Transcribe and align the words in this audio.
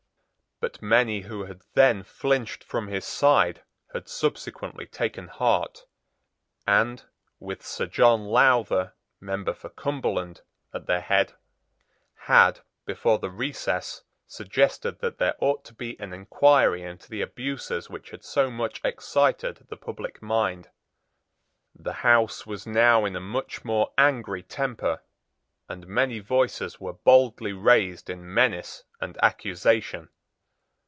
But 0.63 0.79
many 0.79 1.21
who 1.21 1.45
had 1.45 1.61
then 1.73 2.03
flinched 2.03 2.63
from 2.63 2.87
his 2.87 3.03
side 3.03 3.63
had 3.93 4.07
subsequently 4.07 4.85
taken 4.85 5.27
heart, 5.27 5.87
and, 6.67 7.03
with 7.39 7.65
Sir 7.65 7.87
John 7.87 8.25
Lowther, 8.25 8.93
member 9.19 9.55
for 9.55 9.69
Cumberland, 9.71 10.41
at 10.71 10.85
their 10.85 11.01
head, 11.01 11.33
had, 12.25 12.59
before 12.85 13.17
the 13.17 13.31
recess, 13.31 14.03
suggested 14.27 14.99
that 14.99 15.17
there 15.17 15.33
ought 15.39 15.65
to 15.65 15.73
be 15.73 15.99
an 15.99 16.13
enquiry 16.13 16.83
into 16.83 17.09
the 17.09 17.23
abuses 17.23 17.89
which 17.89 18.11
had 18.11 18.23
so 18.23 18.51
much 18.51 18.81
excited 18.83 19.65
the 19.71 19.77
public 19.77 20.21
mind. 20.21 20.69
The 21.73 21.93
House 22.05 22.45
was 22.45 22.67
now 22.67 23.03
in 23.03 23.15
a 23.15 23.19
much 23.19 23.65
more 23.65 23.95
angry 23.97 24.43
temper; 24.43 25.01
and 25.67 25.87
many 25.87 26.19
voices 26.19 26.79
were 26.79 26.93
boldly 26.93 27.51
raised 27.51 28.11
in 28.11 28.31
menace 28.31 28.83
and 29.01 29.17
accusation. 29.23 30.09